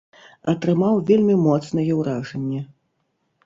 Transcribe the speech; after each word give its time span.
Атрымаў 0.53 0.97
вельмі 1.11 1.37
моцнае 1.45 1.87
ўражанне. 2.01 2.67